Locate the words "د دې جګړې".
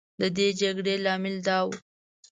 0.19-0.95